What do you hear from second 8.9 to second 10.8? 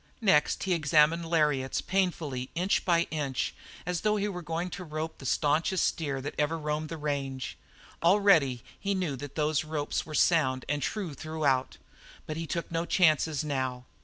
knew that those ropes were sound